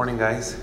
[0.00, 0.58] Morning, guys.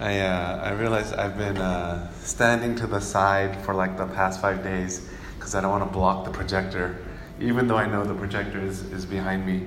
[0.00, 4.38] I uh, I realized I've been uh, standing to the side for like the past
[4.38, 5.08] five days
[5.38, 6.98] because I don't want to block the projector,
[7.40, 9.66] even though I know the projector is, is behind me.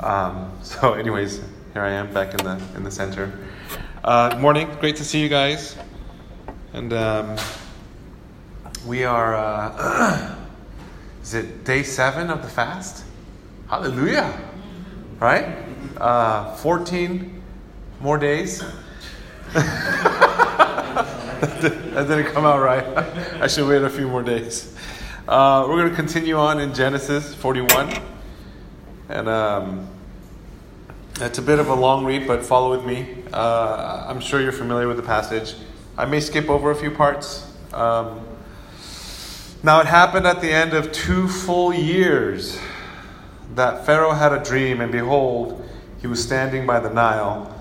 [0.00, 1.42] Um, so, anyways,
[1.74, 3.38] here I am back in the in the center.
[4.02, 5.76] Uh, morning, great to see you guys,
[6.72, 7.36] and um,
[8.86, 9.36] we are.
[9.36, 10.36] Uh,
[11.22, 13.04] is it day seven of the fast?
[13.68, 14.32] Hallelujah!
[15.20, 15.54] Right?
[15.98, 17.37] Uh, 14
[18.00, 18.60] more days.
[19.52, 20.74] that
[22.08, 22.84] didn't come out right.
[23.42, 24.74] I should wait a few more days.
[25.26, 28.00] Uh, we're going to continue on in Genesis 41.
[29.08, 29.88] And um,
[31.20, 33.24] it's a bit of a long read, but follow with me.
[33.32, 35.54] Uh, I'm sure you're familiar with the passage.
[35.96, 37.52] I may skip over a few parts.
[37.72, 38.20] Um,
[39.62, 42.60] now, it happened at the end of two full years
[43.56, 45.68] that Pharaoh had a dream, and behold,
[46.00, 47.57] he was standing by the Nile.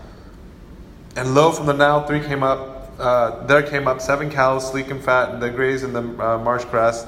[1.17, 2.91] And lo, from the Nile three came up.
[2.99, 6.37] Uh, there came up seven cows, sleek and fat, and they grazed in the uh,
[6.37, 7.07] marsh grass.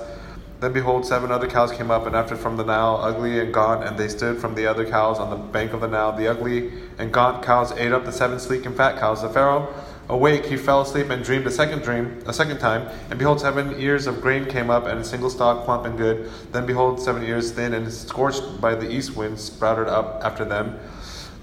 [0.60, 3.84] Then behold, seven other cows came up, and after from the Nile, ugly and gaunt,
[3.84, 6.18] and they stood from the other cows on the bank of the Nile.
[6.18, 9.22] The ugly and gaunt cows ate up the seven sleek and fat cows.
[9.22, 9.72] The Pharaoh
[10.10, 12.90] awake, he fell asleep and dreamed a second dream, a second time.
[13.12, 16.32] And behold, seven ears of grain came up, and a single stalk, plump and good.
[16.52, 20.80] Then behold, seven ears thin and scorched by the east wind sprouted up after them.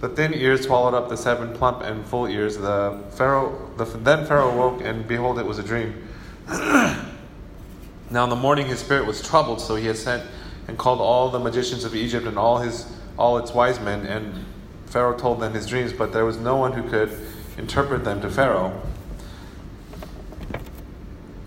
[0.00, 2.58] The thin ears swallowed up the seven plump and full ears.
[2.58, 6.06] The Pharaoh, the, then Pharaoh awoke, and behold, it was a dream.
[6.48, 10.22] now in the morning his spirit was troubled, so he had sent
[10.68, 14.04] and called all the magicians of Egypt and all his all its wise men.
[14.04, 14.44] And
[14.84, 17.16] Pharaoh told them his dreams, but there was no one who could
[17.56, 18.80] interpret them to Pharaoh.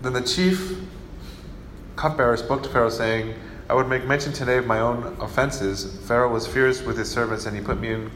[0.02, 0.80] Then the chief
[1.94, 3.34] cupbearer spoke to Pharaoh, saying,
[3.68, 6.00] I would make mention today of my own offenses.
[6.08, 8.10] Pharaoh was fierce with his servants, and he put me in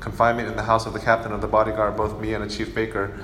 [0.00, 2.74] confinement in the house of the captain of the bodyguard, both me and a chief
[2.74, 3.18] baker.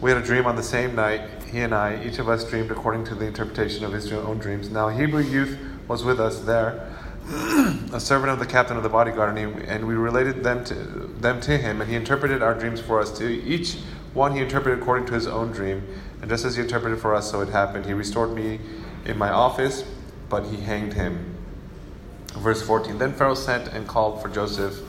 [0.00, 2.02] We had a dream on the same night, he and I.
[2.04, 4.70] Each of us dreamed according to the interpretation of his own dreams.
[4.70, 5.58] Now, Hebrew youth
[5.88, 6.92] was with us there,
[7.92, 10.74] a servant of the captain of the bodyguard, and, he, and we related them to,
[10.74, 13.16] them to him, and he interpreted our dreams for us.
[13.18, 13.76] To each
[14.12, 15.86] one he interpreted according to his own dream,
[16.20, 17.86] and just as he interpreted for us, so it happened.
[17.86, 18.60] He restored me
[19.04, 19.84] in my office,
[20.28, 21.34] but he hanged him.
[22.34, 24.80] Verse 14 Then Pharaoh sent and called for Joseph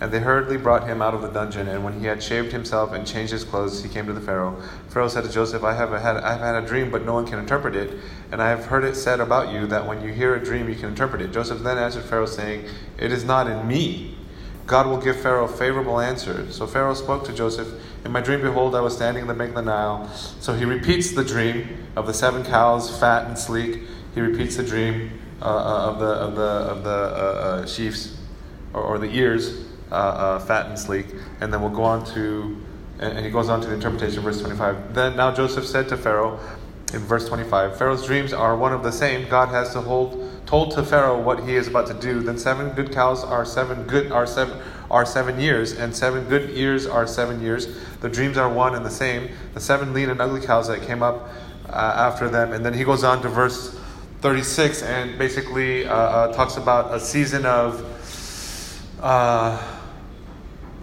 [0.00, 1.68] and they hurriedly brought him out of the dungeon.
[1.68, 4.60] And when he had shaved himself and changed his clothes, he came to the Pharaoh.
[4.88, 7.26] Pharaoh said to Joseph, I have, had, I have had a dream, but no one
[7.26, 7.98] can interpret it.
[8.32, 10.74] And I have heard it said about you that when you hear a dream, you
[10.74, 11.32] can interpret it.
[11.32, 12.64] Joseph then answered Pharaoh, saying,
[12.96, 14.16] It is not in me.
[14.66, 16.50] God will give Pharaoh a favorable answer.
[16.50, 17.68] So Pharaoh spoke to Joseph,
[18.06, 20.08] In my dream, behold, I was standing in the bank of the Nile.
[20.14, 23.82] So he repeats the dream of the seven cows, fat and sleek.
[24.14, 25.10] He repeats the dream
[25.42, 28.16] uh, uh of the, of the, of the uh, uh, sheaves,
[28.72, 31.06] or, or the ears uh, uh, fat and sleek.
[31.40, 32.56] And then we'll go on to,
[32.98, 34.94] and, and he goes on to the interpretation, of verse 25.
[34.94, 36.38] Then now Joseph said to Pharaoh,
[36.92, 39.28] in verse 25, Pharaoh's dreams are one of the same.
[39.28, 42.20] God has to hold told to Pharaoh what he is about to do.
[42.20, 46.50] Then seven good cows are seven good are seven are seven years, and seven good
[46.50, 47.68] ears are seven years.
[48.00, 49.30] The dreams are one and the same.
[49.54, 51.28] The seven lean and ugly cows that came up
[51.68, 53.78] uh, after them, and then he goes on to verse
[54.22, 57.82] 36 and basically uh, uh, talks about a season of
[59.00, 59.79] uh,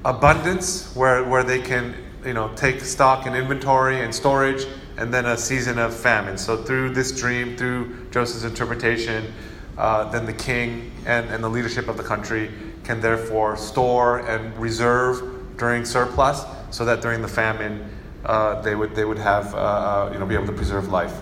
[0.05, 4.65] abundance where, where they can you know take stock and inventory and storage
[4.97, 6.37] and then a season of famine.
[6.37, 9.33] So through this dream through joseph's interpretation
[9.77, 12.51] uh, then the king and, and the leadership of the country
[12.83, 17.87] can therefore store and reserve during surplus so that during the famine
[18.25, 21.21] uh, they would they would have uh, uh you know be able to preserve life.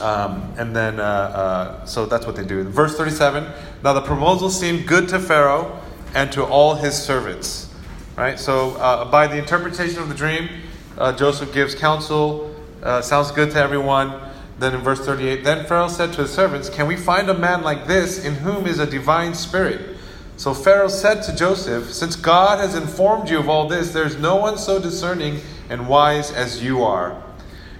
[0.00, 2.64] Um, and then uh, uh, so that's what they do.
[2.64, 3.46] Verse 37
[3.82, 5.80] now the proposal seemed good to pharaoh
[6.14, 7.70] and to all his servants.
[8.16, 8.38] Right?
[8.38, 10.48] So, uh, by the interpretation of the dream,
[10.96, 12.54] uh, Joseph gives counsel.
[12.82, 14.20] Uh, sounds good to everyone.
[14.58, 17.62] Then in verse 38, then Pharaoh said to his servants, Can we find a man
[17.62, 19.96] like this in whom is a divine spirit?
[20.36, 24.16] So Pharaoh said to Joseph, Since God has informed you of all this, there is
[24.16, 27.20] no one so discerning and wise as you are.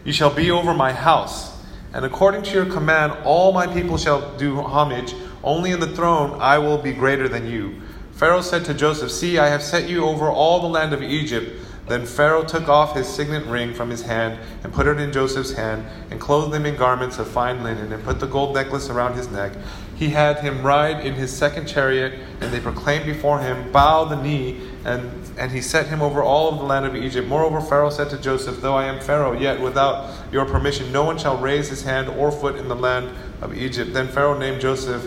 [0.04, 1.56] You shall be over my house,
[1.92, 5.14] and according to your command, all my people shall do homage.
[5.42, 7.80] Only in the throne I will be greater than you.
[8.16, 11.61] Pharaoh said to Joseph, See, I have set you over all the land of Egypt.
[11.88, 15.52] Then Pharaoh took off his signet ring from his hand and put it in Joseph's
[15.52, 19.16] hand, and clothed him in garments of fine linen, and put the gold necklace around
[19.16, 19.52] his neck.
[19.94, 24.16] He had him ride in his second chariot, and they proclaimed before him, Bow the
[24.16, 27.28] knee, and, and he set him over all of the land of Egypt.
[27.28, 31.19] Moreover, Pharaoh said to Joseph, Though I am Pharaoh, yet without your permission no one
[31.19, 33.93] shall raise his hand or foot in the land of Egypt.
[33.93, 35.02] Then Pharaoh named Joseph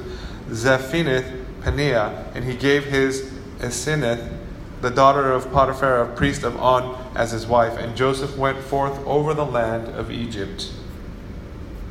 [0.49, 4.35] Zaphenath And he gave his Asenath
[4.81, 7.77] the daughter of Potiphar, a priest of On, as his wife.
[7.77, 10.71] And Joseph went forth over the land of Egypt.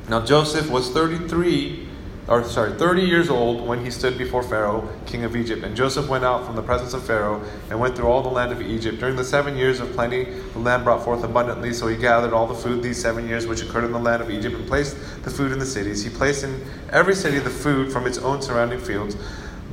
[0.09, 1.87] Now Joseph was 33
[2.29, 5.63] or sorry, 30 years old when he stood before Pharaoh, king of Egypt.
[5.63, 7.41] And Joseph went out from the presence of Pharaoh
[7.71, 8.99] and went through all the land of Egypt.
[8.99, 11.73] During the seven years of plenty, the land brought forth abundantly.
[11.73, 14.31] So he gathered all the food these seven years which occurred in the land of
[14.31, 16.03] Egypt and placed the food in the cities.
[16.03, 19.17] He placed in every city the food from its own surrounding fields.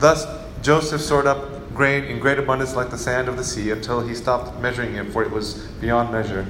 [0.04, 0.28] Thus
[0.62, 4.14] Joseph stored up grain in great abundance like the sand of the sea until he
[4.14, 6.46] stopped measuring it, for it was beyond measure.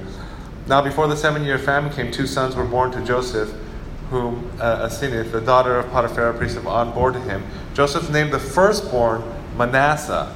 [0.65, 3.53] Now, before the seven year famine came, two sons were born to Joseph
[4.09, 7.43] whom uh, Asenath, the daughter of Potiphar, priest of On, bore to him.
[7.75, 9.21] Joseph named the firstborn
[9.55, 10.35] Manasseh,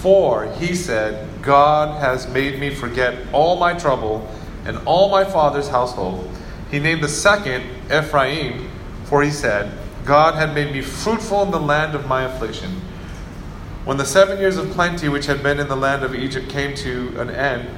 [0.00, 4.26] for he said, God has made me forget all my trouble
[4.64, 6.26] and all my father's household.
[6.70, 8.70] He named the second Ephraim,
[9.04, 9.70] for he said,
[10.04, 12.80] God had made me fruitful in the land of my affliction.
[13.84, 16.74] When the seven years of plenty which had been in the land of Egypt came
[16.76, 17.68] to an end,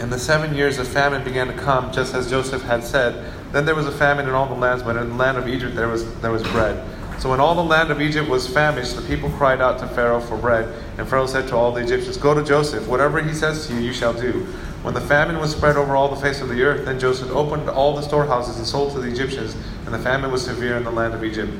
[0.00, 3.64] and the seven years of famine began to come, just as Joseph had said, then
[3.64, 5.88] there was a famine in all the lands, but in the land of Egypt there
[5.88, 6.82] was, there was bread.
[7.20, 10.20] So when all the land of Egypt was famished, the people cried out to Pharaoh
[10.20, 10.74] for bread.
[10.96, 13.80] And Pharaoh said to all the Egyptians, Go to Joseph, whatever he says to you,
[13.80, 14.46] you shall do.
[14.82, 17.68] When the famine was spread over all the face of the earth, then Joseph opened
[17.68, 19.54] all the storehouses and sold to the Egyptians,
[19.84, 21.52] and the famine was severe in the land of Egypt.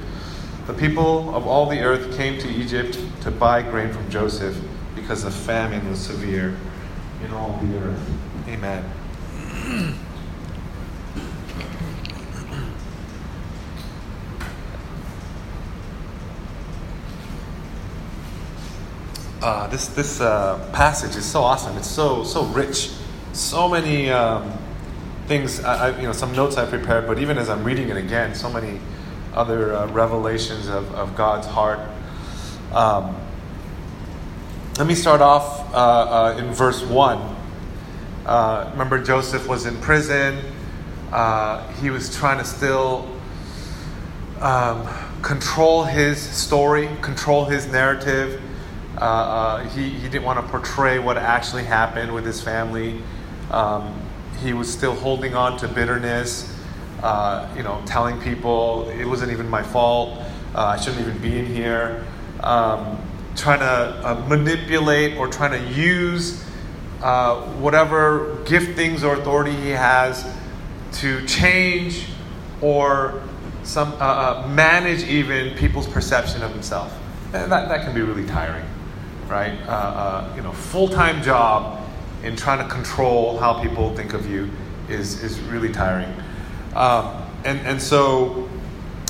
[0.67, 4.56] The people of all the earth came to Egypt to buy grain from Joseph,
[4.94, 6.56] because the famine was severe
[7.22, 8.11] in all the earth.
[8.49, 8.84] Amen.
[19.43, 21.76] uh, this this uh, passage is so awesome.
[21.76, 22.93] It's so so rich.
[23.32, 24.52] So many um,
[25.26, 25.62] things.
[25.62, 28.34] I, I, you know some notes I prepared, but even as I'm reading it again,
[28.34, 28.80] so many
[29.34, 31.80] other uh, revelations of, of God's heart.
[32.72, 33.16] Um,
[34.78, 37.36] let me start off uh, uh, in verse one.
[38.26, 40.36] Uh, remember, Joseph was in prison.
[41.80, 43.08] he was trying to still.
[44.40, 44.88] Um,
[45.22, 48.40] control his story, control his narrative,
[48.96, 53.00] uh, uh, he, he didn't want to portray what actually happened with his family.
[53.50, 54.00] Um,
[54.43, 56.56] he was still holding on to bitterness,
[57.02, 60.20] uh, you know, telling people it wasn't even my fault,
[60.55, 62.05] uh, I shouldn't even be in here.
[62.43, 62.99] Um,
[63.37, 66.44] trying to uh, manipulate or trying to use
[67.02, 70.26] uh, whatever giftings or authority he has
[70.93, 72.06] to change
[72.61, 73.23] or
[73.62, 73.91] some
[74.55, 76.99] manage even people's perception of himself.
[77.32, 78.64] And that, that can be really tiring
[79.31, 79.56] right?
[79.67, 81.79] Uh, uh, you know, full-time job
[82.22, 84.50] in trying to control how people think of you
[84.88, 86.12] is, is really tiring.
[86.75, 88.49] Um, and, and so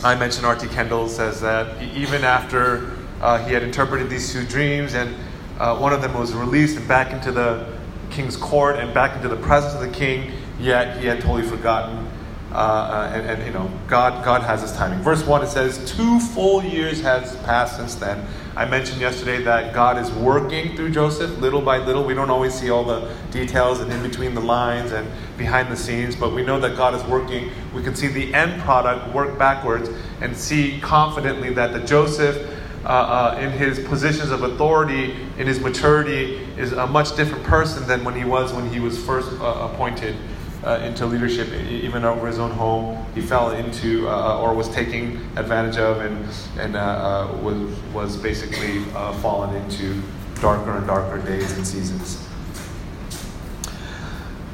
[0.03, 0.69] I mentioned R.T.
[0.69, 5.15] Kendall says that even after uh, he had interpreted these two dreams and
[5.59, 7.77] uh, one of them was released and back into the
[8.11, 12.10] king's court and back into the presence of the king, yet he had totally forgotten
[12.53, 15.01] uh, uh, and, and, you know, God, God has His timing.
[15.01, 18.27] Verse one, it says, two full years has passed since then.
[18.57, 22.03] I mentioned yesterday that God is working through Joseph little by little.
[22.05, 25.09] We don't always see all the details and in between the lines and
[25.39, 27.51] behind the scenes, but we know that God is working.
[27.73, 29.89] We can see the end product work backwards
[30.21, 35.61] and see confidently that the Joseph uh, uh, in his positions of authority, in his
[35.61, 39.69] maturity, is a much different person than when he was when he was first uh,
[39.71, 40.17] appointed
[40.65, 43.05] uh, into leadership, even over his own home.
[43.15, 46.27] He fell into uh, or was taken advantage of and,
[46.59, 50.03] and uh, uh was, was basically uh, fallen into
[50.41, 52.27] darker and darker days and seasons.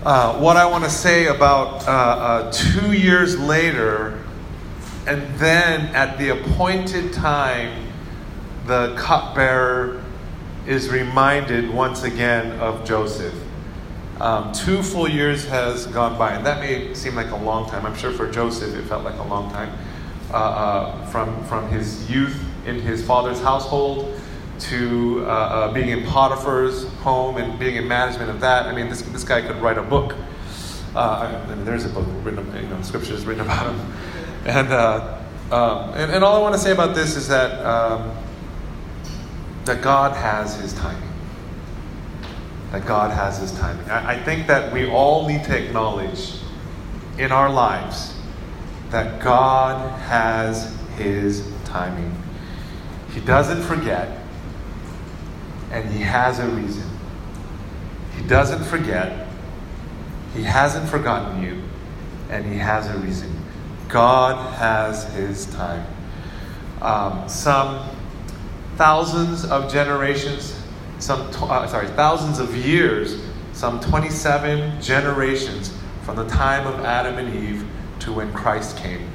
[0.04, 4.22] Uh, what I want to say about two years later,
[5.06, 7.88] and then at the appointed time,
[8.66, 10.02] the cupbearer
[10.66, 13.34] is reminded once again of Joseph.
[14.20, 17.85] Um, two full years has gone by, and that may seem like a long time.
[17.85, 19.76] I'm sure for Joseph it felt like a long time.
[20.32, 24.20] Uh, uh, from, from his youth in his father's household
[24.58, 28.66] to uh, uh being in Potiphar's home and being in management of that.
[28.66, 30.16] I mean, this, this guy could write a book.
[30.96, 33.92] Uh, I mean, there's a book written, you know, scriptures written about him.
[34.46, 35.18] And, uh,
[35.50, 38.16] um, and, and, all I want to say about this is that, um,
[39.64, 41.08] that God has his timing
[42.73, 43.88] that God has His timing.
[43.88, 46.35] I, I think that we all need to acknowledge
[47.18, 48.14] in our lives
[48.90, 52.14] that God has His timing.
[53.12, 54.18] He doesn't forget,
[55.70, 56.88] and He has a reason.
[58.16, 59.26] He doesn't forget,
[60.35, 61.62] He hasn't forgotten you,
[62.30, 63.32] and He has a reason.
[63.88, 65.87] God has His time.
[66.82, 67.88] Um, some
[68.76, 70.55] thousands of generations
[70.99, 73.23] some uh, sorry, thousands of years,
[73.53, 77.67] some 27 generations from the time of Adam and Eve
[78.00, 79.11] to when Christ came.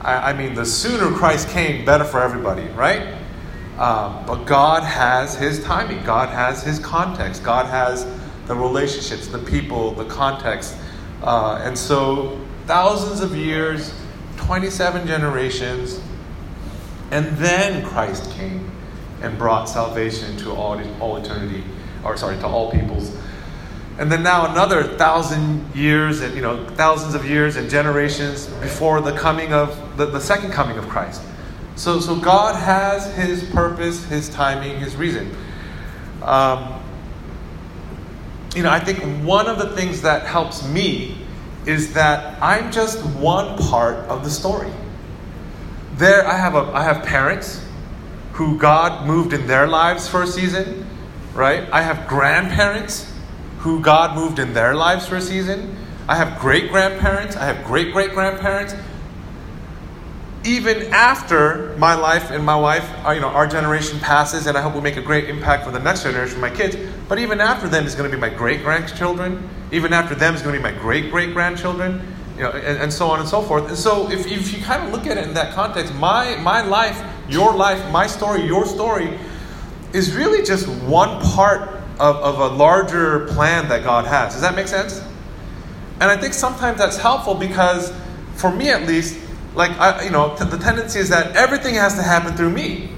[0.00, 3.16] I, I mean, the sooner Christ came, better for everybody, right?
[3.78, 6.02] Um, but God has His timing.
[6.04, 7.44] God has His context.
[7.44, 8.06] God has
[8.46, 10.76] the relationships, the people, the context.
[11.22, 13.92] Uh, and so, thousands of years,
[14.36, 16.00] 27 generations,
[17.10, 18.70] and then Christ came
[19.22, 21.64] and brought salvation to all, all eternity,
[22.04, 23.16] or sorry, to all peoples.
[23.98, 29.00] And then now another thousand years and you know thousands of years and generations before
[29.00, 31.22] the coming of the, the second coming of Christ.
[31.76, 35.34] So, so God has His purpose, His timing, His reason.
[36.22, 36.82] Um,
[38.54, 41.18] you know, I think one of the things that helps me
[41.66, 44.70] is that I'm just one part of the story.
[45.96, 47.65] There, I have a, I have parents
[48.36, 50.86] who God moved in their lives for a season,
[51.32, 51.66] right?
[51.72, 53.10] I have grandparents
[53.60, 55.74] who God moved in their lives for a season.
[56.06, 57.34] I have great grandparents.
[57.34, 58.74] I have great great grandparents.
[60.44, 64.60] Even after my life and my wife, uh, you know, our generation passes, and I
[64.60, 66.76] hope we make a great impact for the next generation, my kids.
[67.08, 69.48] But even after them is going to be my great grandchildren.
[69.72, 72.92] Even after them is going to be my great great grandchildren, you know, and, and
[72.92, 73.66] so on and so forth.
[73.66, 76.60] And so, if, if you kind of look at it in that context, my my
[76.60, 79.18] life, your life, my story, your story,
[79.92, 81.68] is really just one part
[81.98, 84.32] of, of a larger plan that God has.
[84.32, 85.00] Does that make sense?
[86.00, 87.92] And I think sometimes that's helpful because,
[88.34, 89.18] for me at least,
[89.54, 92.90] like I, you know, t- the tendency is that everything has to happen through me.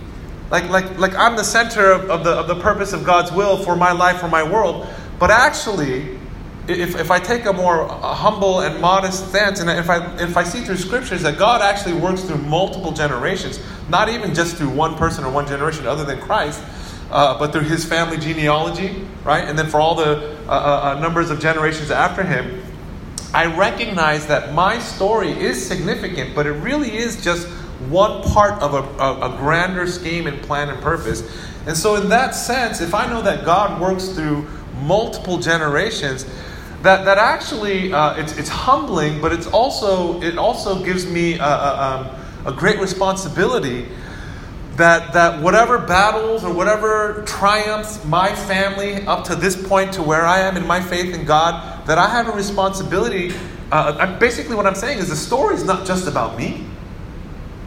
[0.51, 3.57] Like, like, like I'm the center of, of, the, of the purpose of God's will
[3.57, 4.89] for my life, for my world.
[5.21, 6.18] But actually,
[6.69, 10.37] if, if I take a more a humble and modest stance, and if I, if
[10.37, 13.59] I see through scriptures that God actually works through multiple generations,
[13.89, 16.63] not even just through one person or one generation other than Christ,
[17.11, 19.49] uh, but through his family genealogy, right?
[19.49, 22.63] And then for all the uh, uh, uh, numbers of generations after him,
[23.33, 27.49] I recognize that my story is significant, but it really is just
[27.89, 31.23] one part of a, a, a grander scheme and plan and purpose.
[31.67, 34.47] And so, in that sense, if I know that God works through
[34.83, 36.27] multiple generations,
[36.83, 41.43] that, that actually uh, it's, it's humbling, but it's also it also gives me a,
[41.43, 42.07] a,
[42.45, 43.89] um, a great responsibility
[44.79, 50.25] that, that whatever battles or whatever triumphs my family up to this point to where
[50.25, 53.33] I am in my faith in God, that I have a responsibility.
[53.73, 56.65] Uh, basically, what I'm saying is the story is not just about me.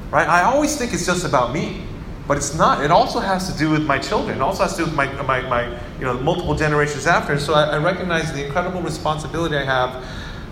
[0.10, 0.27] Right?
[0.27, 1.84] I always think it's just about me,
[2.27, 2.84] but it's not.
[2.84, 4.38] It also has to do with my children.
[4.38, 7.39] It also has to do with my, my, my you know, multiple generations after.
[7.39, 10.03] So I, I recognize the incredible responsibility I have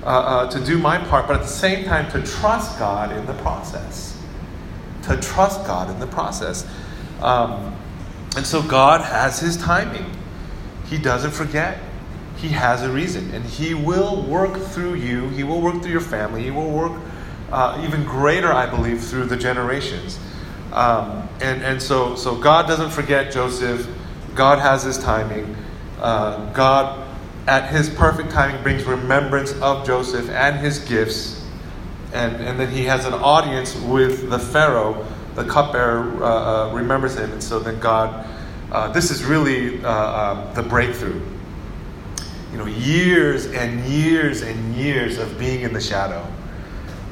[0.03, 3.25] uh, uh, to do my part, but at the same time to trust God in
[3.25, 4.09] the process
[5.09, 6.67] to trust God in the process.
[7.21, 7.75] Um,
[8.35, 10.05] and so God has his timing.
[10.87, 11.79] He doesn't forget.
[12.37, 13.31] He has a reason.
[13.31, 16.93] And he will work through you, he will work through your family, he will work
[17.51, 20.19] uh, even greater, I believe, through the generations.
[20.71, 23.87] Um, and and so, so God doesn't forget Joseph.
[24.35, 25.55] God has his timing.
[25.99, 27.07] Uh, God,
[27.47, 31.39] at his perfect timing, brings remembrance of Joseph and his gifts
[32.13, 35.05] and, and then he has an audience with the Pharaoh.
[35.35, 36.27] The cupbearer uh,
[36.69, 38.27] uh, remembers him, and so then God,
[38.71, 41.21] uh, this is really uh, um, the breakthrough.
[42.51, 46.25] You know, years and years and years of being in the shadow,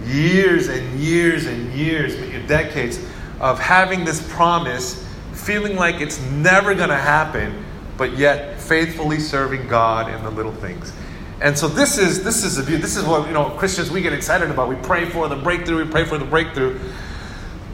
[0.03, 2.15] years and years and years,
[2.47, 2.99] decades
[3.39, 5.06] of having this promise,
[5.47, 7.63] feeling like it's never going to happen,
[7.97, 10.91] but yet faithfully serving God in the little things.
[11.39, 14.11] And so this is this is a, this is what you know Christians we get
[14.11, 14.67] excited about.
[14.67, 15.85] We pray for the breakthrough.
[15.85, 16.77] We pray for the breakthrough.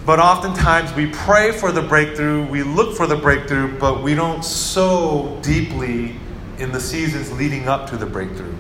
[0.06, 4.44] But oftentimes we pray for the breakthrough, we look for the breakthrough, but we don't
[4.44, 6.18] sow deeply
[6.60, 8.54] in the seasons leading up to the breakthrough.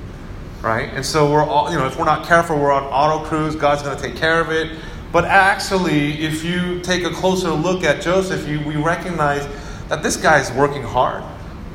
[0.61, 0.89] Right?
[0.93, 3.83] And so we're all, you know, if we're not careful, we're on auto cruise, God's
[3.83, 4.71] going to take care of it.
[5.13, 9.47] But actually, if you take a closer look at Joseph, you, we recognize
[9.87, 11.23] that this guy is working hard,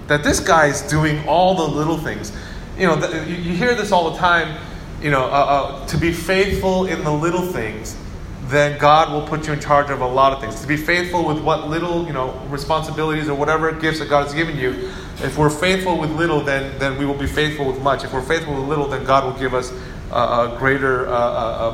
[0.08, 2.32] that this guy is doing all the little things
[2.78, 4.56] you know, the, you, hear this all the time,
[5.02, 7.96] you know, uh, uh, to be faithful in the little things,
[8.44, 10.60] then God will put you in charge of a lot of things.
[10.60, 14.34] To be faithful with what little, you know, responsibilities or whatever gifts that God has
[14.34, 14.90] given you.
[15.20, 18.04] If we're faithful with little, then, then we will be faithful with much.
[18.04, 19.72] If we're faithful with little, then God will give us
[20.58, 21.04] greater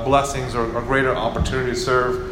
[0.04, 2.30] blessings or, or, greater opportunity to serve.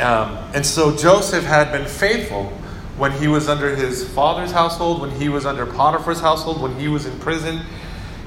[0.00, 2.52] Um, and so Joseph had been faithful
[2.98, 6.88] when he was under his father's household, when he was under Potiphar's household, when he
[6.88, 7.60] was in prison.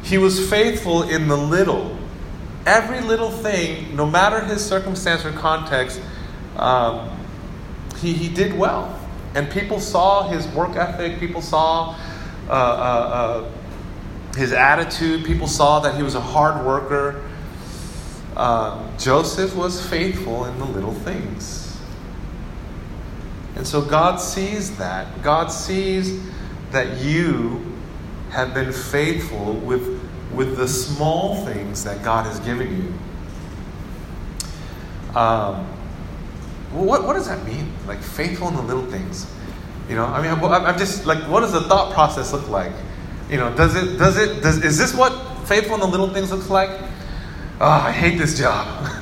[0.03, 1.98] He was faithful in the little.
[2.65, 6.01] Every little thing, no matter his circumstance or context,
[6.55, 7.10] um,
[7.98, 8.96] he, he did well.
[9.36, 11.96] And people saw his work ethic, people saw
[12.48, 13.51] uh, uh, uh,
[14.36, 17.24] his attitude, people saw that he was a hard worker.
[18.36, 21.77] Uh, Joseph was faithful in the little things.
[23.55, 25.21] And so God sees that.
[25.24, 26.21] God sees
[26.71, 27.65] that you
[28.29, 30.01] have been faithful with,
[30.33, 32.93] with the small things that God has given you.
[35.19, 35.65] Um,
[36.71, 37.74] what, what does that mean?
[37.88, 39.25] Like faithful in the little things.
[39.89, 42.71] You know, I mean, I'm, I'm just like, what does the thought process look like?
[43.29, 45.12] You know, does it, does it, does, is this what
[45.48, 46.69] faithful in the little things looks like?
[47.62, 48.65] Oh, I hate this job.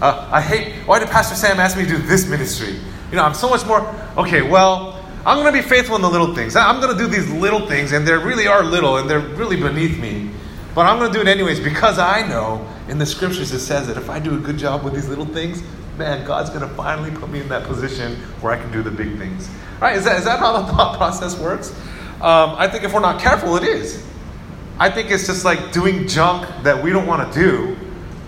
[0.00, 2.74] uh, I hate, why did Pastor Sam ask me to do this ministry?
[3.10, 3.82] You know, I'm so much more,
[4.16, 6.54] okay, well, I'm going to be faithful in the little things.
[6.54, 9.56] I'm going to do these little things, and they really are little, and they're really
[9.56, 10.30] beneath me.
[10.74, 13.86] But I'm going to do it anyways because I know in the scriptures it says
[13.88, 15.62] that if I do a good job with these little things,
[15.96, 18.90] man, God's going to finally put me in that position where I can do the
[18.90, 19.48] big things.
[19.80, 19.96] Right?
[19.96, 21.74] Is that, is that how the thought process works?
[22.16, 24.04] Um, I think if we're not careful, it is.
[24.78, 27.76] I think it's just like doing junk that we don't want to do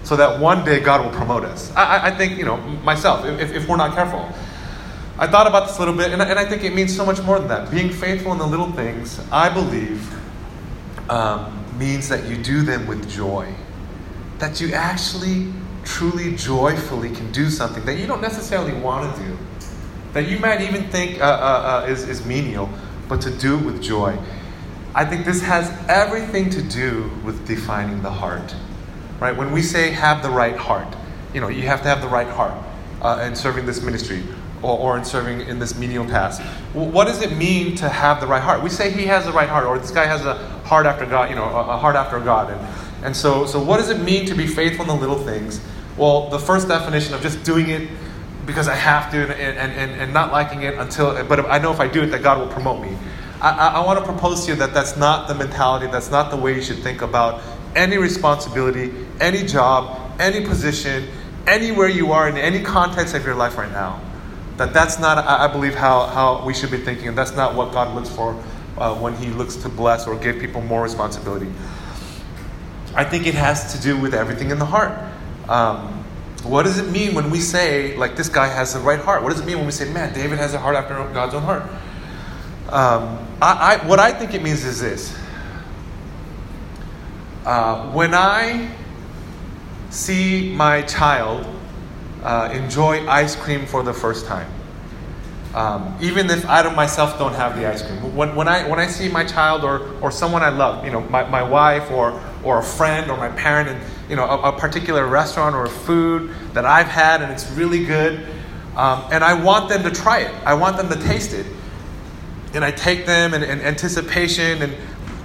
[0.02, 1.74] so that one day God will promote us.
[1.74, 4.26] I, I think, you know, myself, if, if we're not careful.
[5.18, 7.20] I thought about this a little bit, and, and I think it means so much
[7.22, 7.70] more than that.
[7.70, 10.14] Being faithful in the little things, I believe,
[11.10, 13.52] um, means that you do them with joy.
[14.38, 15.52] That you actually
[15.84, 19.38] truly joyfully can do something that you don't necessarily want to do,
[20.12, 22.70] that you might even think uh, uh, uh, is, is menial,
[23.08, 24.18] but to do it with joy.
[24.94, 28.54] I think this has everything to do with defining the heart.
[29.20, 29.36] Right?
[29.36, 30.88] When we say have the right heart,
[31.34, 32.54] you know, you have to have the right heart
[33.02, 34.22] uh, in serving this ministry
[34.62, 36.42] or, or in serving in this menial task.
[36.74, 38.62] Well, what does it mean to have the right heart?
[38.62, 40.34] We say he has the right heart, or this guy has a
[40.64, 42.50] heart after God, you know, a, heart after God.
[42.50, 45.60] And, and so, so, what does it mean to be faithful in the little things?
[45.96, 47.88] Well, the first definition of just doing it
[48.48, 51.70] because I have to and, and, and, and not liking it until, but I know
[51.70, 52.96] if I do it that God will promote me.
[53.42, 56.30] I, I, I want to propose to you that that's not the mentality, that's not
[56.30, 57.42] the way you should think about
[57.76, 61.08] any responsibility, any job, any position,
[61.46, 64.00] anywhere you are in any context of your life right now.
[64.56, 67.70] That that's not, I believe, how, how we should be thinking, and that's not what
[67.72, 68.32] God looks for
[68.78, 71.52] uh, when He looks to bless or give people more responsibility.
[72.94, 74.98] I think it has to do with everything in the heart.
[75.50, 75.97] Um,
[76.44, 79.22] what does it mean when we say, like, this guy has the right heart?
[79.22, 81.42] What does it mean when we say, man, David has a heart after God's own
[81.42, 81.62] heart?
[82.68, 85.16] Um, I, I, what I think it means is this.
[87.44, 88.70] Uh, when I
[89.90, 91.46] see my child
[92.22, 94.50] uh, enjoy ice cream for the first time,
[95.54, 98.78] um, even if I don't, myself don't have the ice cream, when, when, I, when
[98.78, 102.20] I see my child or, or someone I love, you know, my, my wife or,
[102.44, 106.34] or a friend or my parent, and you know, a, a particular restaurant or food
[106.54, 108.26] that I've had and it's really good.
[108.76, 110.34] Um, and I want them to try it.
[110.44, 111.46] I want them to taste it.
[112.54, 114.74] And I take them in, in anticipation and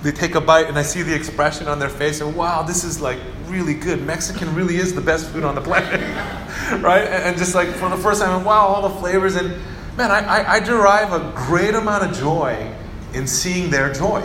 [0.02, 2.84] they take a bite and I see the expression on their face and wow, this
[2.84, 4.06] is like really good.
[4.06, 6.02] Mexican really is the best food on the planet.
[6.82, 7.06] right?
[7.06, 9.36] And, and, just like for the first time, wow, all the flavors.
[9.36, 9.50] And
[9.96, 12.74] man, I, I, I derive a great amount of joy
[13.13, 14.22] in seeing their joy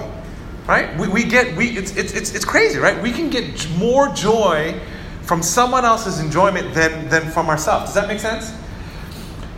[0.69, 0.97] right?
[0.99, 3.03] We, we get, we, it's, it's, it's, it's crazy, right?
[3.03, 4.79] We can get more joy
[5.23, 7.87] from someone else's enjoyment than, than from ourselves.
[7.87, 8.55] Does that make sense?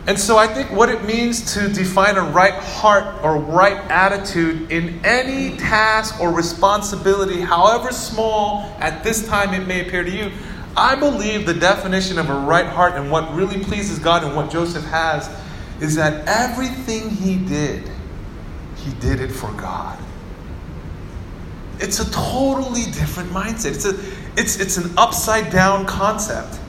[0.07, 4.71] And so I think what it means to define a right heart or right attitude
[4.71, 10.31] in any task or responsibility, however small at this time it may appear to you,
[10.75, 14.49] I believe the definition of a right heart and what really pleases God and what
[14.49, 15.29] Joseph has
[15.81, 17.89] is that everything he did,
[18.77, 19.99] he did it for God.
[21.81, 23.75] It's a totally different mindset.
[23.75, 23.99] It's, a,
[24.39, 26.59] it's, it's an upside down concept.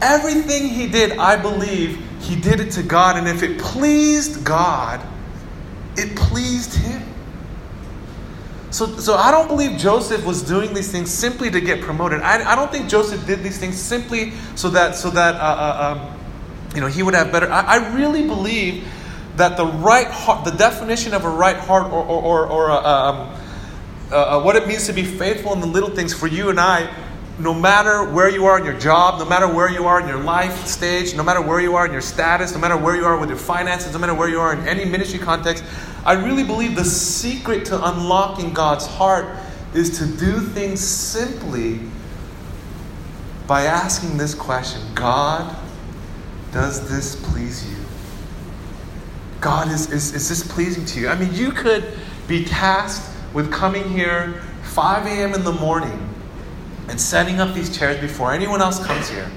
[0.00, 3.16] Everything he did, I believe, he did it to God.
[3.16, 5.04] And if it pleased God,
[5.96, 7.02] it pleased him.
[8.70, 12.20] So, so I don't believe Joseph was doing these things simply to get promoted.
[12.20, 15.96] I, I don't think Joseph did these things simply so that, so that uh, uh,
[15.96, 16.18] um,
[16.74, 17.50] you know, he would have better.
[17.50, 18.86] I, I, really believe
[19.36, 22.82] that the right heart, the definition of a right heart or, or, or, or uh,
[22.82, 23.40] um,
[24.10, 26.58] uh, uh, what it means to be faithful in the little things for you and
[26.58, 26.92] I,
[27.38, 30.18] no matter where you are in your job, no matter where you are in your
[30.18, 33.18] life stage, no matter where you are in your status, no matter where you are
[33.18, 35.62] with your finances, no matter where you are in any ministry context,
[36.04, 39.36] I really believe the secret to unlocking God's heart
[39.74, 41.80] is to do things simply
[43.46, 45.56] by asking this question God,
[46.52, 47.76] does this please you?
[49.40, 51.08] God, is, is, is this pleasing to you?
[51.08, 55.34] I mean, you could be tasked with coming here 5 a.m.
[55.34, 56.08] in the morning
[56.88, 59.30] and setting up these chairs before anyone else comes here.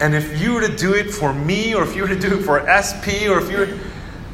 [0.00, 2.38] And if you were to do it for me, or if you were to do
[2.38, 3.78] it for SP, or if you were,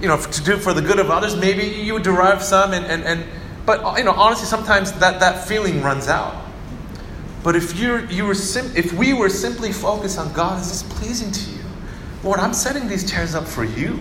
[0.00, 2.72] you know, to do it for the good of others, maybe you would derive some,
[2.72, 3.24] and, and, and
[3.66, 6.44] but you know, honestly, sometimes that, that feeling runs out.
[7.42, 10.98] But if you're you were sim- if we were simply focused on God, is this
[10.98, 11.64] pleasing to you?
[12.22, 13.98] Lord, I'm setting these chairs up for you.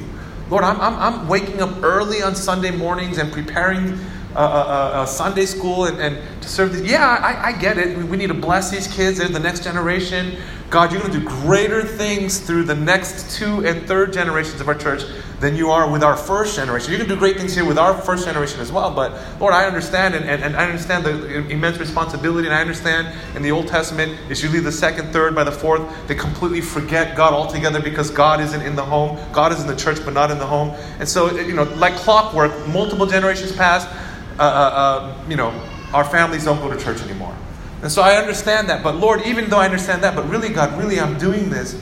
[0.50, 4.00] Lord, I'm, I'm, I'm waking up early on Sunday mornings and preparing
[4.36, 6.74] uh, uh, uh, Sunday school and, and to serve.
[6.74, 7.98] The, yeah, I, I get it.
[7.98, 9.17] We need to bless these kids.
[9.17, 10.38] They're the next generation.
[10.69, 14.67] God, you're going to do greater things through the next two and third generations of
[14.67, 15.04] our church
[15.39, 16.91] than you are with our first generation.
[16.91, 18.93] You can do great things here with our first generation as well.
[18.93, 23.15] But Lord, I understand and, and, and I understand the immense responsibility, and I understand
[23.36, 27.15] in the Old Testament is usually the second, third by the fourth, they completely forget
[27.15, 29.19] God altogether because God isn't in the home.
[29.32, 30.69] God is in the church, but not in the home.
[31.00, 33.86] And so, you know, like clockwork, multiple generations pass.
[34.38, 35.50] Uh, uh, uh, you know,
[35.93, 37.36] our families don't go to church anymore.
[37.82, 38.84] And so I understand that.
[38.84, 41.82] But Lord, even though I understand that, but really, God, really, I'm doing this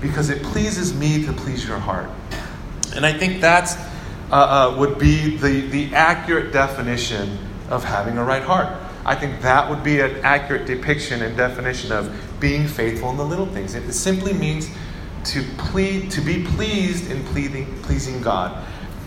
[0.00, 2.10] because it pleases me to please your heart.
[2.94, 3.76] And I think that's
[4.30, 8.68] uh, uh, would be the, the accurate definition of having a right heart.
[9.04, 13.24] I think that would be an accurate depiction and definition of being faithful in the
[13.24, 13.74] little things.
[13.74, 14.70] It simply means
[15.24, 18.52] to plead, to be pleased in pleasing, pleasing God.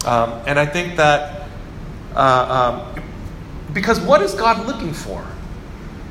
[0.06, 1.45] Um, and I think that
[2.16, 3.04] uh, um,
[3.74, 5.26] because what is God looking for?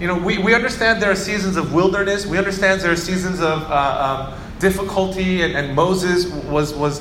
[0.01, 2.27] You know, we, we understand there are seasons of wilderness.
[2.27, 7.01] We understand there are seasons of uh, um, difficulty, and, and, Moses was, was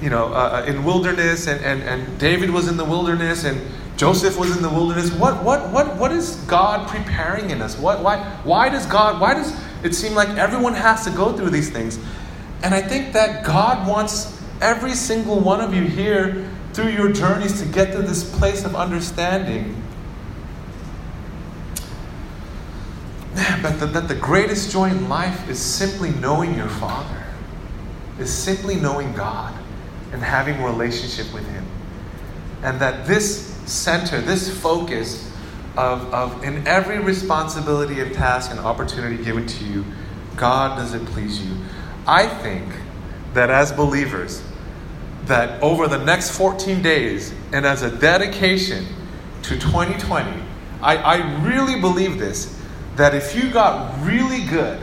[0.00, 3.60] you know, uh, uh, in wilderness, and, and, and David was in the wilderness, and
[3.96, 5.12] Joseph was in the wilderness.
[5.12, 7.78] What, what, what, what is God preparing in us?
[7.78, 11.50] What, why, why does God, why does it seem like everyone has to go through
[11.50, 11.98] these things?
[12.64, 17.60] And I think that God wants every single one of you here through your journeys
[17.60, 19.82] to get to this place of understanding
[23.62, 27.24] But the, that the greatest joy in life is simply knowing your Father,
[28.18, 29.54] is simply knowing God
[30.12, 31.64] and having a relationship with Him.
[32.62, 35.30] And that this center, this focus
[35.76, 39.84] of, of in every responsibility and task and opportunity given to you,
[40.36, 41.56] God does it please you.
[42.06, 42.68] I think
[43.32, 44.42] that as believers,
[45.24, 48.86] that over the next 14 days and as a dedication
[49.42, 50.30] to 2020,
[50.80, 52.58] I, I really believe this
[52.96, 54.80] that if you got really good,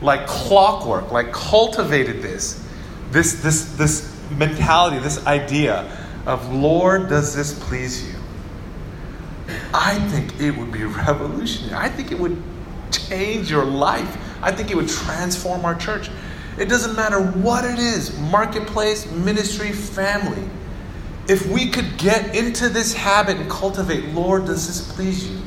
[0.00, 2.64] like clockwork, like cultivated this,
[3.10, 5.90] this, this, this mentality, this idea
[6.26, 8.14] of, Lord, does this please you?
[9.72, 11.74] I think it would be revolutionary.
[11.74, 12.40] I think it would
[12.90, 14.18] change your life.
[14.42, 16.10] I think it would transform our church.
[16.58, 20.48] It doesn't matter what it is marketplace, ministry, family.
[21.28, 25.40] If we could get into this habit and cultivate, Lord, does this please you?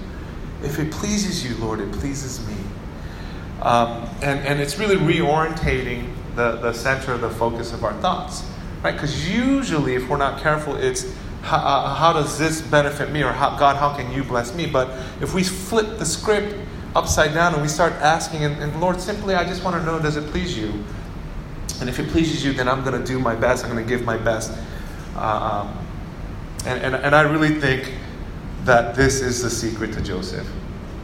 [0.62, 2.56] If it pleases you, Lord, it pleases me.
[3.62, 8.45] Um, and, and it's really reorientating the, the center, the focus of our thoughts,
[8.84, 8.93] right?
[8.93, 13.32] Because usually, if we're not careful, it's how, uh, how does this benefit me, or
[13.32, 14.65] how, God, how can you bless me?
[14.65, 14.89] But
[15.22, 16.56] if we flip the script
[16.95, 20.00] upside down and we start asking, and, and Lord, simply, I just want to know,
[20.00, 20.84] does it please you?
[21.80, 23.63] And if it pleases you, then I'm going to do my best.
[23.63, 24.52] I'm going to give my best.
[25.15, 25.86] Uh, um,
[26.65, 27.94] and, and, and I really think
[28.65, 30.48] that this is the secret to Joseph.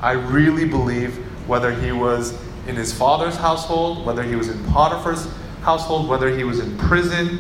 [0.02, 1.16] I really believe
[1.48, 5.28] whether he was in his father's household, whether he was in Potiphar's
[5.62, 7.40] household, whether he was in prison,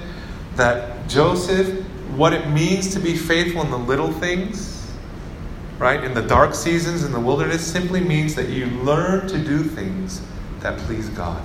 [0.55, 1.83] that Joseph,
[2.15, 4.91] what it means to be faithful in the little things,
[5.77, 9.63] right, in the dark seasons in the wilderness, simply means that you learn to do
[9.63, 10.21] things
[10.61, 11.43] that please God.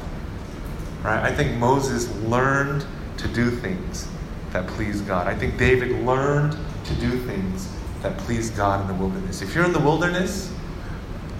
[1.02, 1.22] Right?
[1.22, 2.84] I think Moses learned
[3.18, 4.08] to do things
[4.52, 5.26] that please God.
[5.26, 9.42] I think David learned to do things that please God in the wilderness.
[9.42, 10.52] If you're in the wilderness,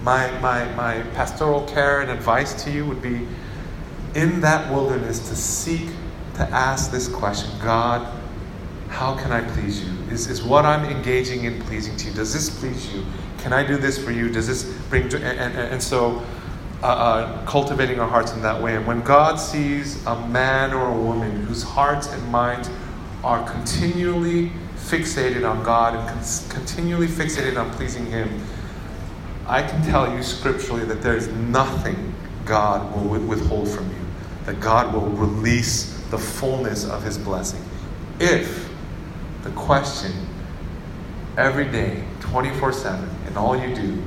[0.03, 3.27] my, my, my pastoral care and advice to you would be
[4.15, 5.89] in that wilderness to seek
[6.35, 8.17] to ask this question God,
[8.89, 9.91] how can I please you?
[10.11, 12.13] Is, is what I'm engaging in pleasing to you?
[12.13, 13.05] Does this please you?
[13.39, 14.29] Can I do this for you?
[14.29, 15.19] Does this bring joy?
[15.19, 16.23] And, and, and so,
[16.83, 18.75] uh, uh, cultivating our hearts in that way.
[18.75, 22.71] And when God sees a man or a woman whose hearts and minds
[23.23, 28.41] are continually fixated on God and con- continually fixated on pleasing Him,
[29.45, 32.15] I can tell you scripturally that there is nothing
[32.45, 34.05] God will withhold from you,
[34.45, 37.63] that God will release the fullness of His blessing.
[38.19, 38.69] If
[39.43, 40.13] the question
[41.37, 44.03] every day, 24 7, and all you do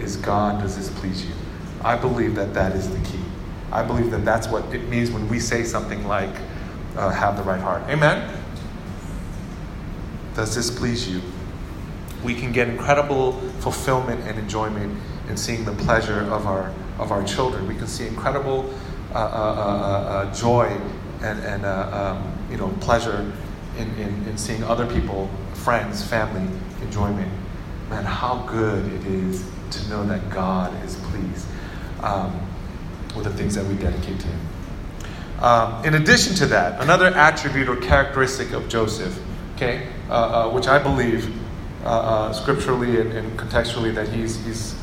[0.00, 1.32] is, God, does this please you?
[1.84, 3.22] I believe that that is the key.
[3.70, 6.34] I believe that that's what it means when we say something like,
[6.96, 7.82] uh, have the right heart.
[7.88, 8.34] Amen?
[10.34, 11.20] Does this please you?
[12.24, 17.22] We can get incredible fulfillment and enjoyment in seeing the pleasure of our, of our
[17.22, 17.68] children.
[17.68, 18.72] We can see incredible
[19.12, 20.80] uh, uh, uh, uh joy
[21.20, 23.30] and, and uh, um, you know, pleasure
[23.76, 26.48] in, in, in seeing other people, friends, family,
[26.80, 27.30] enjoyment.
[27.90, 31.46] Man, how good it is to know that God is pleased
[32.04, 32.38] um,
[33.16, 34.40] with the things that we dedicate to Him.
[35.40, 39.18] Um, in addition to that, another attribute or characteristic of Joseph,
[39.56, 41.34] okay, uh, uh, which I believe
[41.84, 44.74] uh, uh scripturally and, and, contextually that he's, he's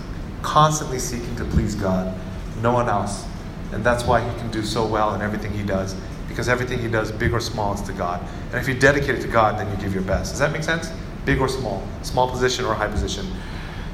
[0.41, 2.15] constantly seeking to please God,
[2.61, 3.25] no one else.
[3.71, 5.95] And that's why he can do so well in everything he does,
[6.27, 8.21] because everything he does, big or small, is to God.
[8.51, 10.33] And if you dedicate it to God, then you give your best.
[10.33, 10.91] Does that make sense?
[11.25, 13.25] Big or small, small position or high position.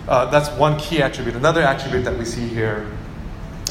[0.08, 1.36] Uh, that's one key attribute.
[1.36, 2.97] Another attribute that we see here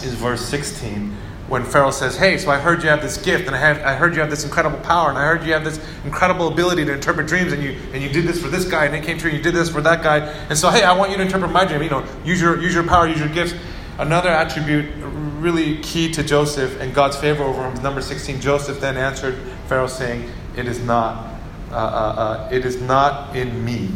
[0.07, 1.16] is verse 16
[1.49, 3.95] when Pharaoh says, Hey, so I heard you have this gift, and I, have, I
[3.95, 6.92] heard you have this incredible power, and I heard you have this incredible ability to
[6.92, 9.31] interpret dreams, and you, and you did this for this guy, and it came true,
[9.31, 10.19] and you did this for that guy.
[10.49, 11.83] And so, hey, I want you to interpret my dream.
[11.83, 13.55] You know, use your, use your power, use your gifts.
[13.99, 14.92] Another attribute
[15.38, 18.40] really key to Joseph and God's favor over him is number 16.
[18.40, 19.37] Joseph then answered
[19.69, 21.33] Pharaoh, saying, It is not,
[21.71, 23.90] uh, uh, uh, it is not in me.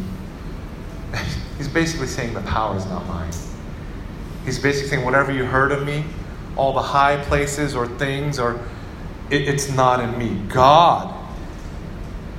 [1.59, 3.33] He's basically saying the power is not mine.
[4.45, 6.05] He's basically saying, Whatever you heard of me,
[6.57, 8.61] all the high places or things, or
[9.31, 10.41] it, it's not in me.
[10.49, 11.15] God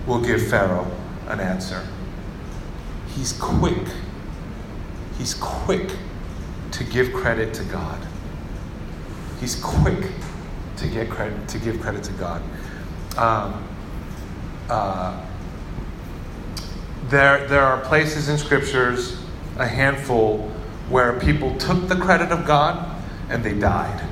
[0.06, 0.90] will give Pharaoh
[1.28, 1.88] an answer.
[3.16, 3.88] He's quick.
[5.18, 5.92] He's quick
[6.72, 8.00] to give credit to God.
[9.40, 10.12] He's quick
[10.78, 12.42] to get credit to give credit to God.
[13.18, 13.68] Um,
[14.70, 15.26] uh,
[17.10, 19.22] there, there are places in scriptures,
[19.58, 20.52] a handful,
[20.92, 24.06] where people took the credit of God and they died.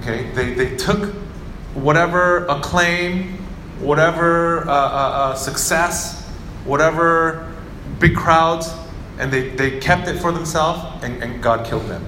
[0.00, 1.14] Okay, they, they took
[1.74, 3.38] whatever acclaim,
[3.78, 6.26] whatever uh, uh, uh, success,
[6.64, 7.54] whatever
[8.00, 8.74] big crowds,
[9.18, 12.04] and they, they kept it for themselves, and, and God killed them.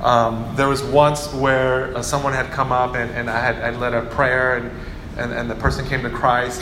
[0.00, 3.70] Um, there was once where uh, someone had come up and, and I had I
[3.70, 4.70] led a prayer and,
[5.16, 6.60] and, and the person came to Christ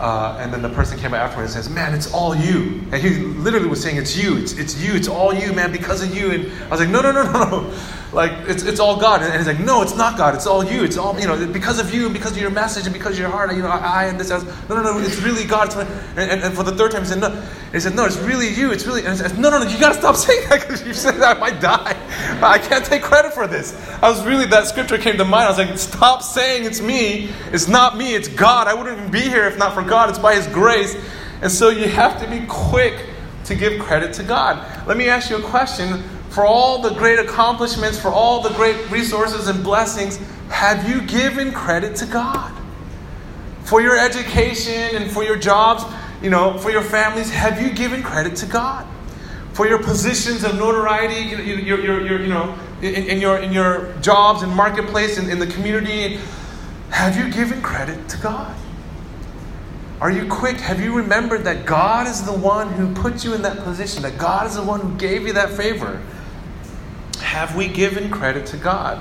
[0.00, 2.82] uh, and then the person came after me and says, Man, it's all you.
[2.92, 6.02] And he literally was saying, It's you, it's, it's you, it's all you, man, because
[6.02, 6.30] of you.
[6.30, 7.74] And I was like, No, no, no, no, no.
[8.12, 9.22] Like, it's, it's all God.
[9.22, 10.84] And, he's like, No, it's not God, it's all you.
[10.84, 13.18] It's all, you know, because of you and because of your message and because of
[13.18, 15.74] your heart, you know, I, and this, I was, no, no, no, it's really God.
[15.76, 17.30] And, and, and, for the third time, he said, No.
[17.72, 19.80] He said, No, it's really you, it's really, and I said, No, no, no, you
[19.80, 21.96] gotta stop saying that because you said that I might die.
[22.40, 23.74] I can't take credit for this.
[24.00, 25.44] I was really, that scripture came to mind.
[25.44, 27.30] I was like, Stop saying it's me.
[27.52, 28.68] It's not me, it's God.
[28.68, 30.10] I wouldn't even be here if not for God.
[30.10, 30.96] It's by His grace.
[31.42, 33.06] And so you have to be quick
[33.44, 34.86] to give credit to God.
[34.86, 36.02] Let me ask you a question.
[36.30, 40.18] For all the great accomplishments, for all the great resources and blessings,
[40.50, 42.52] have you given credit to God?
[43.64, 45.84] For your education and for your jobs,
[46.22, 48.86] you know, for your families, have you given credit to God?
[49.52, 53.52] For your positions of notoriety, you, you, you, you, you know, in, in, your, in
[53.52, 56.20] your jobs and marketplace and in the community,
[56.90, 58.54] have you given credit to God?
[60.00, 60.58] Are you quick?
[60.58, 64.16] Have you remembered that God is the one who put you in that position, that
[64.16, 66.00] God is the one who gave you that favor?
[67.18, 69.00] Have we given credit to God?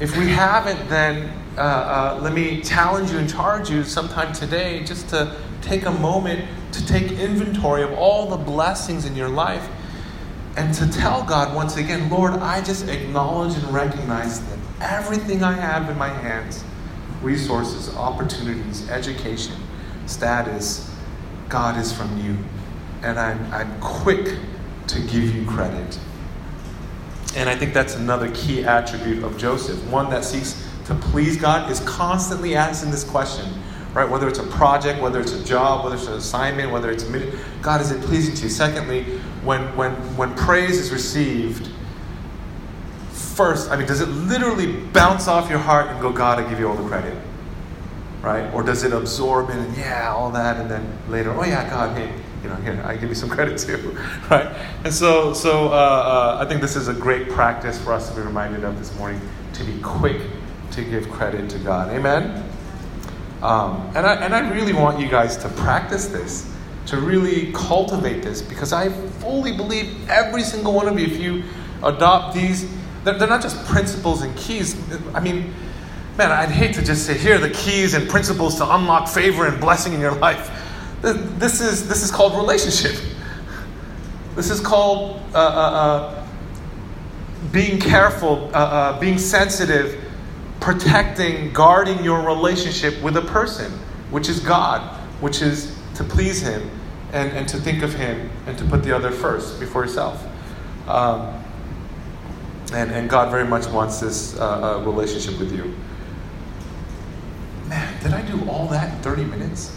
[0.00, 4.82] If we haven't, then uh, uh, let me challenge you and charge you sometime today
[4.82, 9.68] just to take a moment to take inventory of all the blessings in your life
[10.56, 15.52] and to tell God once again, Lord, I just acknowledge and recognize that everything I
[15.52, 16.64] have in my hands
[17.22, 19.54] resources, opportunities, education
[20.06, 20.90] status,
[21.48, 22.36] God is from you.
[23.02, 24.36] And I'm, I'm quick
[24.88, 25.98] to give you credit.
[27.36, 29.82] And I think that's another key attribute of Joseph.
[29.88, 33.46] One that seeks to please God is constantly asking this question,
[33.94, 34.08] right?
[34.08, 37.38] Whether it's a project, whether it's a job, whether it's an assignment, whether it's a
[37.62, 38.48] God, is it pleasing to you?
[38.48, 39.04] Secondly,
[39.44, 41.70] when, when, when praise is received,
[43.10, 46.58] first, I mean, does it literally bounce off your heart and go, God, I give
[46.58, 47.16] you all the credit?
[48.22, 48.52] Right?
[48.52, 51.96] Or does it absorb it and yeah, all that, and then later, oh yeah, God,
[51.96, 53.96] hey, you know, here I give you some credit too,
[54.30, 54.54] right?
[54.84, 58.16] And so, so uh, uh, I think this is a great practice for us to
[58.16, 59.20] be reminded of this morning
[59.54, 60.20] to be quick
[60.72, 61.90] to give credit to God.
[61.90, 62.44] Amen.
[63.42, 66.52] Um, and I and I really want you guys to practice this,
[66.86, 71.44] to really cultivate this, because I fully believe every single one of you, if you
[71.82, 72.70] adopt these,
[73.02, 74.76] they're, they're not just principles and keys.
[75.14, 75.54] I mean
[76.16, 79.46] Man, I'd hate to just say, here are the keys and principles to unlock favor
[79.46, 80.50] and blessing in your life.
[81.00, 83.00] This is, this is called relationship.
[84.34, 86.26] This is called uh, uh, uh,
[87.52, 90.02] being careful, uh, uh, being sensitive,
[90.60, 93.72] protecting, guarding your relationship with a person,
[94.10, 94.82] which is God,
[95.20, 96.70] which is to please Him
[97.12, 100.22] and, and to think of Him and to put the other first before yourself.
[100.86, 101.42] Um,
[102.74, 105.74] and, and God very much wants this relationship with you
[108.02, 109.76] did I do all that in 30 minutes?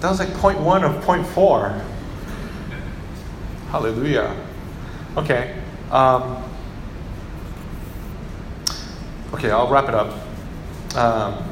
[0.00, 1.80] That was like point one of point four.
[3.70, 4.34] Hallelujah.
[5.16, 5.56] Okay.
[5.90, 6.42] Um,
[9.34, 10.96] okay, I'll wrap it up.
[10.96, 11.44] Um,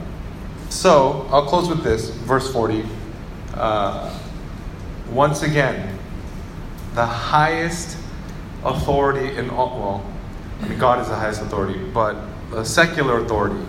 [0.68, 2.85] so, I'll close with this, verse 40.
[3.54, 4.18] Uh,
[5.11, 5.98] once again,
[6.94, 7.96] the highest
[8.64, 10.07] authority in all, well,
[10.61, 12.16] I mean, God is the highest authority, but
[12.52, 13.64] a secular authority,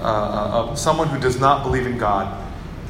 [0.00, 2.36] uh, uh, someone who does not believe in God,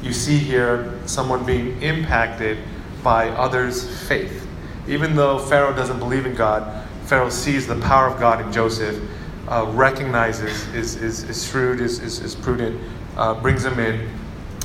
[0.01, 2.57] you see here someone being impacted
[3.03, 4.47] by others' faith.
[4.87, 8.99] Even though Pharaoh doesn't believe in God, Pharaoh sees the power of God in Joseph,
[9.47, 12.79] uh, recognizes, is, is, is shrewd, is, is, is prudent,
[13.17, 14.09] uh, brings him in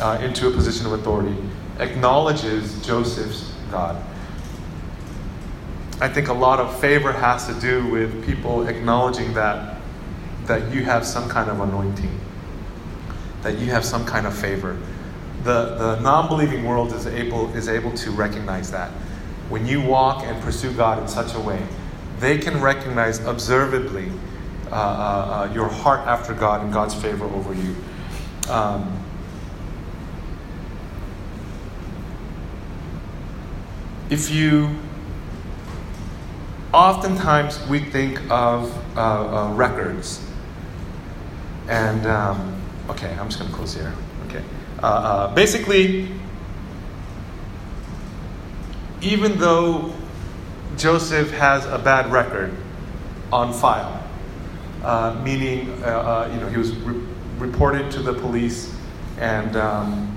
[0.01, 1.37] uh, into a position of authority,
[1.79, 4.03] acknowledges Joseph's God.
[6.01, 9.77] I think a lot of favor has to do with people acknowledging that
[10.47, 12.21] that you have some kind of anointing,
[13.47, 14.77] that you have some kind of favor.
[15.45, 18.91] The, the non believing world is able, is able to recognize that.
[19.49, 21.63] When you walk and pursue God in such a way,
[22.19, 24.11] they can recognize observably
[24.73, 27.77] uh, uh, uh, your heart after God and God's favor over you.
[28.49, 29.01] Um,
[34.11, 34.75] if you
[36.75, 40.21] oftentimes we think of uh, uh, records.
[41.69, 42.56] And, um,
[42.91, 43.93] okay, I'm just going to close here.
[44.27, 44.43] Okay.
[44.83, 46.09] Uh, uh, basically,
[49.01, 49.93] even though
[50.77, 52.55] Joseph has a bad record
[53.33, 54.03] on file,
[54.83, 57.01] uh, meaning, uh, you know, he was re-
[57.39, 58.75] reported to the police
[59.19, 60.17] and, um,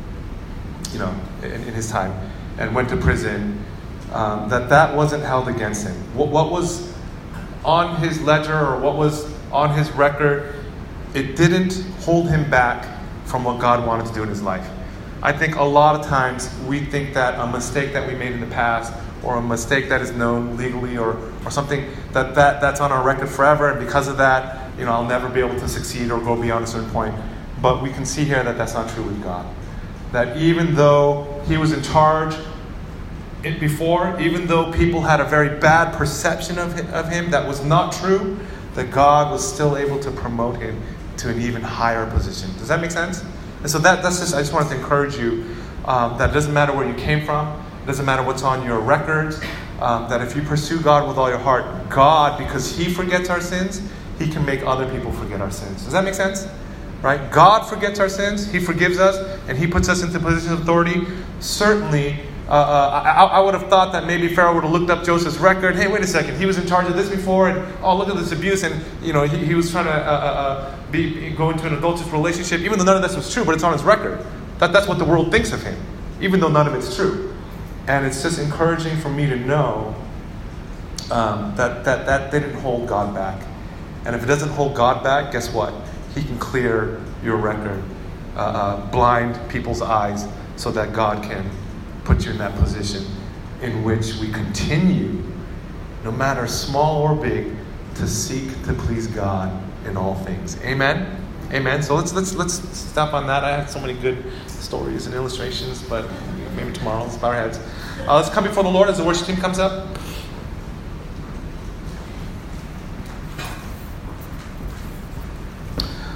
[0.92, 2.14] you know, in, in his time,
[2.58, 3.64] and went to prison
[4.12, 5.96] um, that that wasn't held against him.
[6.16, 6.94] What, what was
[7.64, 10.56] on his ledger or what was on his record,
[11.14, 12.88] it didn't hold him back
[13.26, 14.68] from what God wanted to do in his life.
[15.22, 18.40] I think a lot of times we think that a mistake that we made in
[18.40, 22.80] the past or a mistake that is known legally or, or something that, that that's
[22.80, 23.70] on our record forever.
[23.70, 26.64] And because of that you know i'll never be able to succeed or go beyond
[26.64, 27.14] a certain point.
[27.62, 29.46] But we can see here that that's not true with god.
[30.14, 32.36] That even though he was in charge
[33.44, 37.64] it before, even though people had a very bad perception of of him that was
[37.64, 38.40] not true,
[38.76, 40.82] that God was still able to promote him
[41.20, 42.52] to an even higher position.
[42.58, 43.24] Does that make sense?
[43.62, 45.56] And so that, that's just, I just wanted to encourage you
[45.86, 47.48] um, that it doesn't matter where you came from,
[47.84, 49.42] it doesn't matter what's on your records,
[49.82, 53.42] um, that if you pursue God with all your heart, God, because He forgets our
[53.42, 53.82] sins,
[54.18, 55.84] He can make other people forget our sins.
[55.84, 56.48] Does that make sense?
[57.02, 57.32] Right?
[57.32, 61.08] God forgets our sins, He forgives us, and He puts us into positions of authority.
[61.40, 65.04] Certainly, uh, uh, I, I, would have thought that maybe Pharaoh would have looked up
[65.04, 65.76] Joseph's record.
[65.76, 68.16] Hey, wait a second, he was in charge of this before, and oh, look at
[68.16, 71.52] this abuse, and you know he, he was trying to uh, uh, uh, be, go
[71.52, 73.84] into an adulterous relationship, even though none of this was true, but it's on his
[73.84, 74.26] record.
[74.58, 75.80] That, that's what the world thinks of him,
[76.22, 77.36] even though none of it's true.
[77.86, 79.96] And it's just encouraging for me to know
[81.12, 83.46] um, that, that that didn't hold God back.
[84.06, 85.72] And if it doesn't hold God back, guess what?
[86.16, 87.84] He can clear your record,
[88.36, 91.48] uh, blind people's eyes, so that God can
[92.04, 93.06] put you in that position
[93.62, 95.24] in which we continue,
[96.04, 97.54] no matter small or big,
[97.96, 99.52] to seek to please God
[99.86, 100.58] in all things.
[100.64, 101.18] Amen.
[101.52, 101.82] Amen.
[101.82, 103.44] So let's let's let's stop on that.
[103.44, 106.08] I have so many good stories and illustrations, but
[106.56, 107.04] maybe tomorrow.
[107.04, 107.60] Let's bow our heads.
[108.08, 109.98] Uh, let's come before the Lord as the worship team comes up.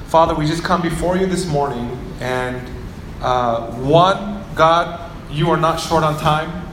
[0.08, 2.69] Father, we just come before you this morning, and
[3.22, 6.67] uh, one, God, you are not short on time.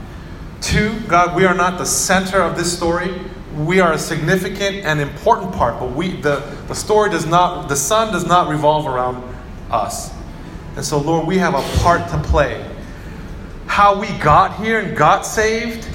[0.60, 3.10] Two, God, we are not the center of this story.
[3.56, 7.76] We are a significant and important part, but we the, the story does not, the
[7.76, 9.24] sun does not revolve around
[9.70, 10.12] us.
[10.76, 12.64] And so, Lord, we have a part to play.
[13.66, 15.88] How we got here and got saved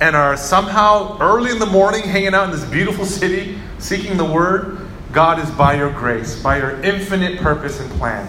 [0.00, 4.24] and are somehow early in the morning hanging out in this beautiful city seeking the
[4.24, 4.78] word,
[5.12, 8.26] God is by your grace, by your infinite purpose and plan.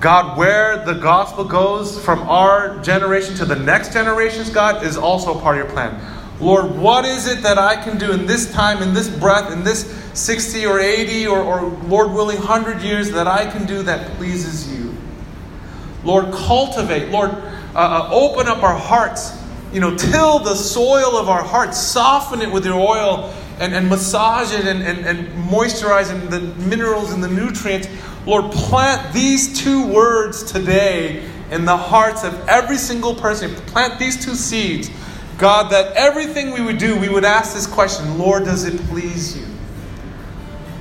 [0.00, 5.38] God, where the gospel goes from our generation to the next generations, God, is also
[5.40, 6.00] part of your plan.
[6.38, 9.64] Lord, what is it that I can do in this time, in this breath, in
[9.64, 14.16] this 60 or 80 or, or Lord willing, 100 years that I can do that
[14.18, 14.94] pleases you?
[16.04, 17.08] Lord, cultivate.
[17.10, 19.42] Lord, uh, uh, open up our hearts.
[19.72, 23.88] You know, till the soil of our hearts, soften it with your oil and, and
[23.88, 27.88] massage it and, and, and moisturize it, the minerals and the nutrients.
[28.26, 33.54] Lord, plant these two words today in the hearts of every single person.
[33.66, 34.90] Plant these two seeds.
[35.38, 39.36] God, that everything we would do, we would ask this question Lord, does it please
[39.36, 39.46] you?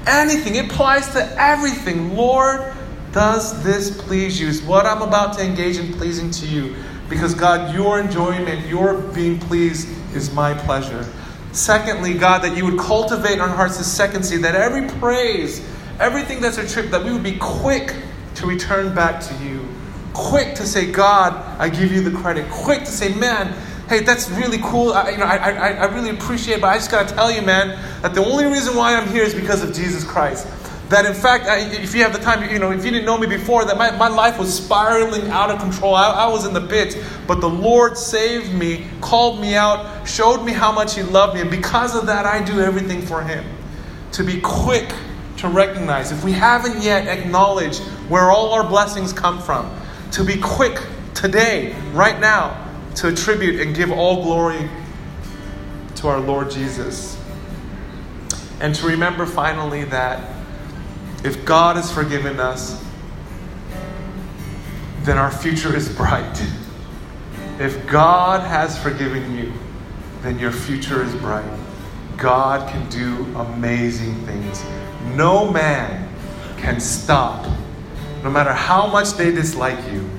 [0.08, 0.56] Anything.
[0.56, 2.16] It applies to everything.
[2.16, 2.74] Lord,
[3.16, 4.50] Does this please you?
[4.50, 6.76] Is what I'm about to engage in pleasing to you?
[7.10, 11.08] Because God, your enjoyment, your being pleased is my pleasure.
[11.54, 15.66] Secondly, God, that you would cultivate in our hearts the second seed, that every praise,
[16.00, 17.96] everything that's a trip, that we would be quick
[18.36, 19.68] to return back to you.
[20.14, 22.50] Quick to say, God, I give you the credit.
[22.50, 23.54] Quick to say, man,
[23.90, 24.94] hey, that's really cool.
[24.94, 27.32] I, you know, I, I, I really appreciate it, but I just got to tell
[27.32, 30.48] you, man, that the only reason why I'm here is because of Jesus Christ.
[30.90, 33.26] That in fact, if you have the time, you know, if you didn't know me
[33.26, 35.96] before, that my, my life was spiraling out of control.
[35.96, 40.44] I, I was in the pits, but the Lord saved me, called me out, showed
[40.44, 43.44] me how much He loved me, and because of that, I do everything for Him.
[44.12, 44.94] To be quick
[45.38, 49.70] to recognize, if we haven't yet acknowledged where all our blessings come from,
[50.12, 50.82] to be quick
[51.14, 52.62] today, right now,
[52.96, 54.70] to attribute and give all glory
[55.96, 57.22] to our Lord Jesus.
[58.62, 60.34] And to remember finally that
[61.24, 62.82] if God has forgiven us,
[65.02, 66.42] then our future is bright.
[67.60, 69.54] If God has forgiven you,
[70.22, 71.50] then your future is bright.
[72.18, 74.64] God can do amazing things.
[75.14, 76.10] No man
[76.58, 77.46] can stop,
[78.24, 80.10] no matter how much they dislike you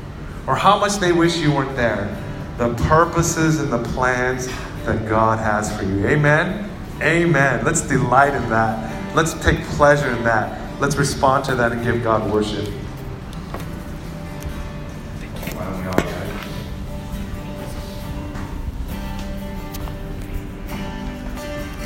[0.47, 2.22] or how much they wish you weren't there
[2.59, 4.47] the purposes and the plans
[4.84, 6.07] that God has for you.
[6.07, 6.70] Amen?
[7.03, 7.64] Amen.
[7.64, 9.14] Let's delight in that.
[9.14, 10.80] Let's take pleasure in that.
[10.80, 12.72] Let's respond to that and give God worship.